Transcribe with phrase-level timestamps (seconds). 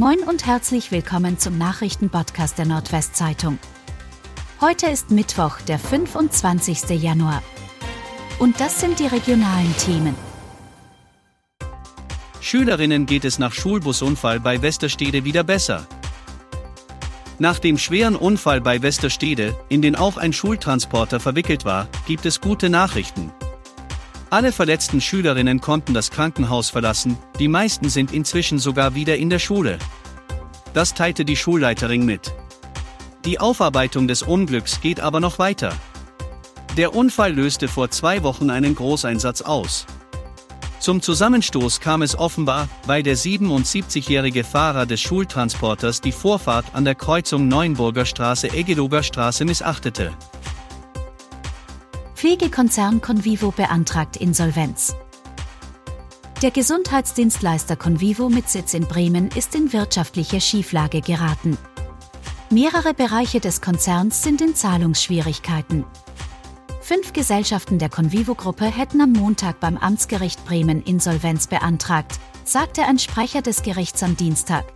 [0.00, 3.58] Moin und herzlich willkommen zum Nachrichtenpodcast der Nordwestzeitung.
[4.58, 6.88] Heute ist Mittwoch, der 25.
[7.02, 7.42] Januar.
[8.38, 10.14] Und das sind die regionalen Themen.
[12.40, 15.86] Schülerinnen geht es nach Schulbusunfall bei Westerstede wieder besser.
[17.38, 22.40] Nach dem schweren Unfall bei Westerstede, in den auch ein Schultransporter verwickelt war, gibt es
[22.40, 23.32] gute Nachrichten.
[24.30, 29.40] Alle verletzten Schülerinnen konnten das Krankenhaus verlassen, die meisten sind inzwischen sogar wieder in der
[29.40, 29.76] Schule.
[30.72, 32.32] Das teilte die Schulleiterin mit.
[33.24, 35.72] Die Aufarbeitung des Unglücks geht aber noch weiter.
[36.76, 39.86] Der Unfall löste vor zwei Wochen einen Großeinsatz aus.
[40.78, 46.94] Zum Zusammenstoß kam es offenbar, weil der 77-jährige Fahrer des Schultransporters die Vorfahrt an der
[46.94, 50.12] Kreuzung Neuenburger Straße-Eggelober Straße missachtete.
[52.20, 54.94] Pflegekonzern Convivo beantragt Insolvenz.
[56.42, 61.56] Der Gesundheitsdienstleister Convivo mit Sitz in Bremen ist in wirtschaftliche Schieflage geraten.
[62.50, 65.86] Mehrere Bereiche des Konzerns sind in Zahlungsschwierigkeiten.
[66.82, 73.40] Fünf Gesellschaften der Convivo-Gruppe hätten am Montag beim Amtsgericht Bremen Insolvenz beantragt, sagte ein Sprecher
[73.40, 74.66] des Gerichts am Dienstag.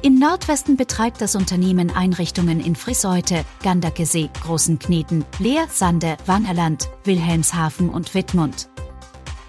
[0.00, 7.90] Im Nordwesten betreibt das Unternehmen Einrichtungen in Friseute, Gandakesee, Großen Kneten, Leer, Sande, Wannerland, Wilhelmshaven
[7.90, 8.68] und Wittmund.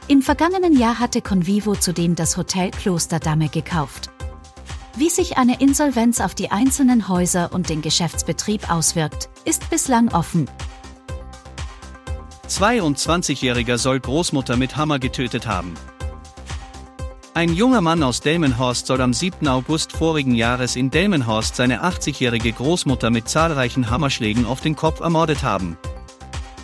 [0.08, 4.09] Im vergangenen Jahr hatte Convivo zudem das Hotel Klosterdamme gekauft.
[4.95, 10.50] Wie sich eine Insolvenz auf die einzelnen Häuser und den Geschäftsbetrieb auswirkt, ist bislang offen.
[12.47, 15.75] 22-Jähriger soll Großmutter mit Hammer getötet haben.
[17.40, 19.48] Ein junger Mann aus Delmenhorst soll am 7.
[19.48, 25.42] August vorigen Jahres in Delmenhorst seine 80-jährige Großmutter mit zahlreichen Hammerschlägen auf den Kopf ermordet
[25.42, 25.78] haben.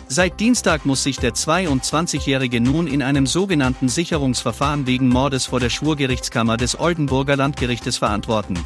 [0.06, 5.70] Seit Dienstag muss sich der 22-Jährige nun in einem sogenannten Sicherungsverfahren wegen Mordes vor der
[5.70, 8.58] Schwurgerichtskammer des Oldenburger Landgerichtes verantworten.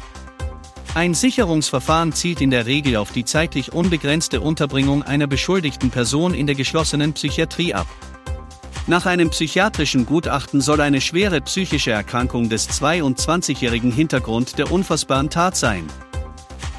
[0.93, 6.45] Ein Sicherungsverfahren zielt in der Regel auf die zeitlich unbegrenzte Unterbringung einer beschuldigten Person in
[6.45, 7.87] der geschlossenen Psychiatrie ab.
[8.87, 15.55] Nach einem psychiatrischen Gutachten soll eine schwere psychische Erkrankung des 22-jährigen Hintergrund der unfassbaren Tat
[15.55, 15.85] sein.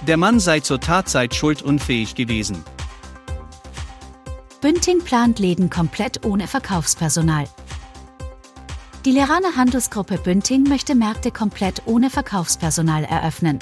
[0.06, 2.64] Der Mann sei zur Tatzeit schuldunfähig gewesen.
[4.60, 7.46] Bünding plant Läden komplett ohne Verkaufspersonal.
[9.04, 13.58] Die Lerana Handelsgruppe Bünding möchte Märkte komplett ohne Verkaufspersonal eröffnen.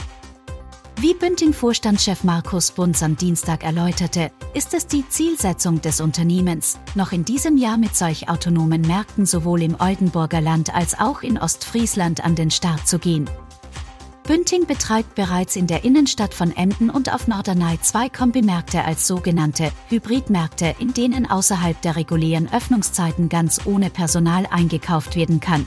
[1.03, 7.25] Wie Bünding-Vorstandschef Markus Bunz am Dienstag erläuterte, ist es die Zielsetzung des Unternehmens, noch in
[7.25, 12.35] diesem Jahr mit solch autonomen Märkten sowohl im Oldenburger Land als auch in Ostfriesland an
[12.35, 13.31] den Start zu gehen.
[14.25, 19.73] Bünding betreibt bereits in der Innenstadt von Emden und auf Norderney zwei Kombimärkte als sogenannte
[19.89, 25.67] Hybridmärkte, in denen außerhalb der regulären Öffnungszeiten ganz ohne Personal eingekauft werden kann.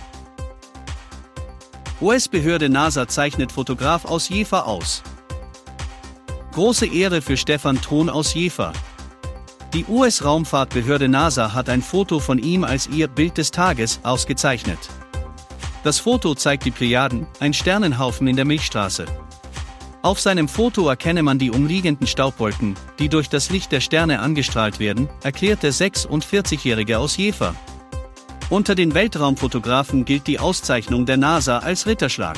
[2.02, 5.02] US-Behörde NASA zeichnet Fotograf aus Jever aus.
[6.54, 8.74] Große Ehre für Stefan Thron aus Jever.
[9.74, 14.78] Die US-Raumfahrtbehörde NASA hat ein Foto von ihm als ihr Bild des Tages ausgezeichnet.
[15.84, 19.08] Das Foto zeigt die Plejaden, ein Sternenhaufen in der Milchstraße.
[20.04, 24.80] Auf seinem Foto erkenne man die umliegenden Staubwolken, die durch das Licht der Sterne angestrahlt
[24.80, 27.56] werden, erklärt der 46-Jährige aus Jever.
[28.52, 32.38] Unter den Weltraumfotografen gilt die Auszeichnung der NASA als Ritterschlag.